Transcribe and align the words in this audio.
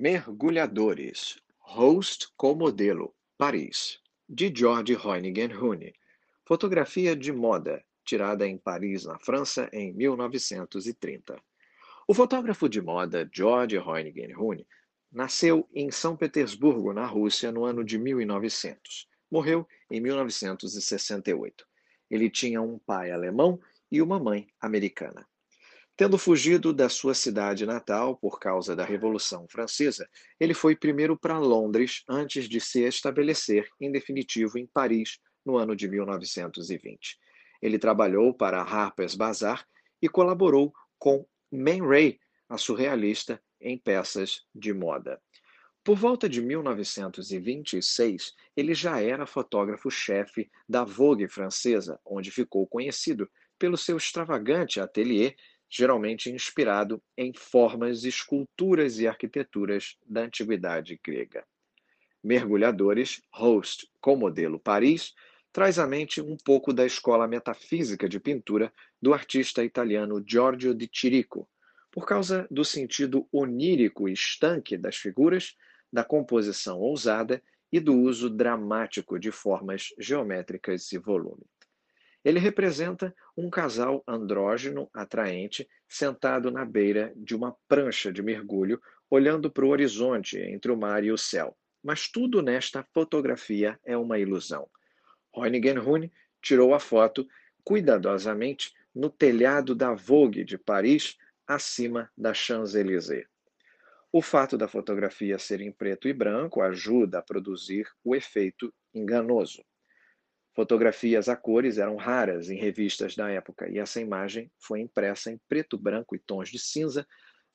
Mergulhadores, 0.00 1.38
Host 1.58 2.28
com 2.34 2.54
modelo, 2.54 3.14
Paris, 3.36 4.00
de 4.26 4.50
George 4.50 4.96
Hoyningen 4.96 5.54
Hune. 5.54 5.92
Fotografia 6.46 7.14
de 7.14 7.30
moda, 7.30 7.84
tirada 8.02 8.48
em 8.48 8.56
Paris, 8.56 9.04
na 9.04 9.18
França, 9.18 9.68
em 9.74 9.92
1930. 9.92 11.38
O 12.08 12.14
fotógrafo 12.14 12.66
de 12.66 12.80
moda 12.80 13.28
George 13.30 13.76
Hoyningen 13.76 14.34
Hune 14.34 14.66
nasceu 15.12 15.68
em 15.74 15.90
São 15.90 16.16
Petersburgo, 16.16 16.94
na 16.94 17.04
Rússia, 17.04 17.52
no 17.52 17.66
ano 17.66 17.84
de 17.84 17.98
1900. 17.98 19.06
Morreu 19.30 19.68
em 19.90 20.00
1968. 20.00 21.66
Ele 22.10 22.30
tinha 22.30 22.62
um 22.62 22.78
pai 22.78 23.10
alemão 23.10 23.60
e 23.92 24.00
uma 24.00 24.18
mãe 24.18 24.48
americana. 24.62 25.28
Tendo 26.00 26.16
fugido 26.16 26.72
da 26.72 26.88
sua 26.88 27.12
cidade 27.12 27.66
natal 27.66 28.16
por 28.16 28.40
causa 28.40 28.74
da 28.74 28.86
Revolução 28.86 29.46
Francesa, 29.46 30.08
ele 30.40 30.54
foi 30.54 30.74
primeiro 30.74 31.14
para 31.14 31.38
Londres 31.38 32.04
antes 32.08 32.48
de 32.48 32.58
se 32.58 32.80
estabelecer 32.84 33.68
em 33.78 33.92
definitivo 33.92 34.58
em 34.58 34.66
Paris 34.66 35.18
no 35.44 35.58
ano 35.58 35.76
de 35.76 35.86
1920. 35.86 37.18
Ele 37.60 37.78
trabalhou 37.78 38.32
para 38.32 38.62
Harper's 38.62 39.14
Bazaar 39.14 39.62
e 40.00 40.08
colaborou 40.08 40.72
com 40.98 41.26
Man 41.52 41.86
Ray, 41.86 42.18
a 42.48 42.56
surrealista, 42.56 43.38
em 43.60 43.76
peças 43.76 44.46
de 44.54 44.72
moda. 44.72 45.20
Por 45.84 45.98
volta 45.98 46.30
de 46.30 46.40
1926, 46.40 48.32
ele 48.56 48.72
já 48.72 49.02
era 49.02 49.26
fotógrafo-chefe 49.26 50.50
da 50.66 50.82
Vogue 50.82 51.28
francesa, 51.28 52.00
onde 52.06 52.30
ficou 52.30 52.66
conhecido 52.66 53.30
pelo 53.58 53.76
seu 53.76 53.98
extravagante 53.98 54.80
ateliê 54.80 55.36
geralmente 55.70 56.30
inspirado 56.30 57.00
em 57.16 57.32
formas, 57.32 58.04
esculturas 58.04 58.98
e 58.98 59.06
arquiteturas 59.06 59.96
da 60.04 60.22
antiguidade 60.22 61.00
grega. 61.02 61.46
Mergulhadores, 62.22 63.22
Host, 63.32 63.88
com 64.00 64.16
modelo 64.16 64.58
Paris, 64.58 65.14
traz 65.52 65.78
à 65.78 65.86
mente 65.86 66.20
um 66.20 66.36
pouco 66.44 66.72
da 66.72 66.84
escola 66.84 67.26
metafísica 67.26 68.08
de 68.08 68.18
pintura 68.18 68.72
do 69.00 69.14
artista 69.14 69.64
italiano 69.64 70.22
Giorgio 70.26 70.74
di 70.74 70.88
Chirico, 70.92 71.48
por 71.90 72.06
causa 72.06 72.46
do 72.50 72.64
sentido 72.64 73.26
onírico 73.32 74.08
e 74.08 74.12
estanque 74.12 74.76
das 74.76 74.96
figuras, 74.96 75.56
da 75.92 76.04
composição 76.04 76.78
ousada 76.78 77.42
e 77.72 77.80
do 77.80 77.94
uso 77.94 78.28
dramático 78.28 79.18
de 79.18 79.30
formas 79.30 79.88
geométricas 79.98 80.92
e 80.92 80.98
volume. 80.98 81.44
Ele 82.24 82.38
representa 82.38 83.14
um 83.36 83.48
casal 83.48 84.02
andrógeno 84.06 84.90
atraente 84.92 85.68
sentado 85.88 86.50
na 86.50 86.64
beira 86.64 87.12
de 87.16 87.34
uma 87.34 87.56
prancha 87.66 88.12
de 88.12 88.22
mergulho, 88.22 88.80
olhando 89.08 89.50
para 89.50 89.64
o 89.64 89.68
horizonte 89.68 90.38
entre 90.38 90.70
o 90.70 90.76
mar 90.76 91.02
e 91.02 91.10
o 91.10 91.18
céu. 91.18 91.56
Mas 91.82 92.08
tudo 92.08 92.42
nesta 92.42 92.84
fotografia 92.92 93.80
é 93.84 93.96
uma 93.96 94.18
ilusão. 94.18 94.68
Hoyningen 95.32 95.78
Hune 95.78 96.12
tirou 96.42 96.74
a 96.74 96.78
foto 96.78 97.26
cuidadosamente 97.64 98.72
no 98.94 99.08
telhado 99.08 99.74
da 99.74 99.94
Vogue 99.94 100.44
de 100.44 100.58
Paris, 100.58 101.16
acima 101.46 102.10
da 102.16 102.34
Champs-Élysées. 102.34 103.26
O 104.12 104.20
fato 104.20 104.58
da 104.58 104.66
fotografia 104.66 105.38
ser 105.38 105.60
em 105.60 105.72
preto 105.72 106.08
e 106.08 106.12
branco 106.12 106.60
ajuda 106.60 107.20
a 107.20 107.22
produzir 107.22 107.88
o 108.04 108.14
efeito 108.14 108.74
enganoso. 108.92 109.64
Fotografias 110.60 111.26
a 111.26 111.34
cores 111.34 111.78
eram 111.78 111.96
raras 111.96 112.50
em 112.50 112.54
revistas 112.54 113.16
da 113.16 113.30
época 113.30 113.66
e 113.70 113.78
essa 113.78 113.98
imagem 113.98 114.52
foi 114.58 114.80
impressa 114.80 115.30
em 115.30 115.40
preto, 115.48 115.78
branco 115.78 116.14
e 116.14 116.18
tons 116.18 116.50
de 116.50 116.58
cinza 116.58 117.08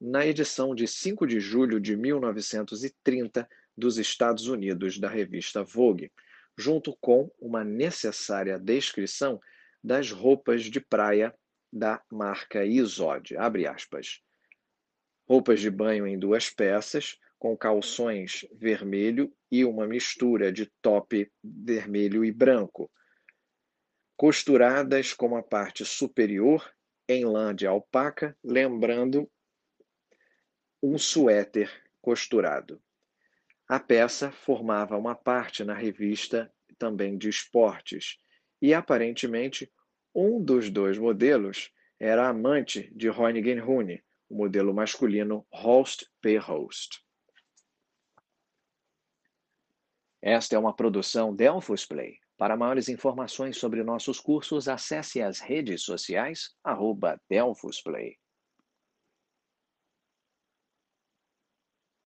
na 0.00 0.24
edição 0.24 0.72
de 0.72 0.86
5 0.86 1.26
de 1.26 1.40
julho 1.40 1.80
de 1.80 1.96
1930 1.96 3.48
dos 3.76 3.98
Estados 3.98 4.46
Unidos 4.46 5.00
da 5.00 5.08
revista 5.08 5.64
Vogue, 5.64 6.12
junto 6.56 6.96
com 7.00 7.28
uma 7.40 7.64
necessária 7.64 8.56
descrição 8.56 9.40
das 9.82 10.12
roupas 10.12 10.62
de 10.62 10.80
praia 10.80 11.34
da 11.72 12.00
marca 12.08 12.64
Isod, 12.64 13.36
abre 13.36 13.66
aspas. 13.66 14.22
Roupas 15.28 15.60
de 15.60 15.72
banho 15.72 16.06
em 16.06 16.16
duas 16.16 16.48
peças, 16.50 17.18
com 17.42 17.56
calções 17.56 18.46
vermelho 18.52 19.34
e 19.50 19.64
uma 19.64 19.84
mistura 19.84 20.52
de 20.52 20.66
top 20.80 21.28
vermelho 21.42 22.24
e 22.24 22.30
branco, 22.30 22.88
costuradas 24.16 25.12
com 25.12 25.34
a 25.34 25.42
parte 25.42 25.84
superior 25.84 26.72
em 27.08 27.24
lã 27.24 27.52
de 27.52 27.66
alpaca, 27.66 28.38
lembrando 28.44 29.28
um 30.80 30.96
suéter 30.96 31.68
costurado. 32.00 32.80
A 33.66 33.80
peça 33.80 34.30
formava 34.30 34.96
uma 34.96 35.16
parte 35.16 35.64
na 35.64 35.74
revista 35.74 36.48
também 36.78 37.18
de 37.18 37.28
esportes, 37.28 38.18
e 38.60 38.72
aparentemente 38.72 39.68
um 40.14 40.40
dos 40.40 40.70
dois 40.70 40.96
modelos 40.96 41.72
era 41.98 42.28
amante 42.28 42.88
de 42.94 43.10
Hoyningen 43.10 43.60
Hune, 43.62 44.00
o 44.28 44.36
modelo 44.36 44.72
masculino 44.72 45.44
Holst 45.50 46.04
P. 46.20 46.36
Holst. 46.36 47.02
Esta 50.22 50.54
é 50.54 50.58
uma 50.58 50.72
produção 50.72 51.34
Delphos 51.34 51.84
Play. 51.84 52.14
Para 52.38 52.56
maiores 52.56 52.88
informações 52.88 53.56
sobre 53.56 53.82
nossos 53.82 54.20
cursos, 54.20 54.68
acesse 54.68 55.20
as 55.20 55.40
redes 55.40 55.82
sociais 55.82 56.50
arroba 56.62 57.20
Delphos 57.28 57.82
Play. 57.82 58.21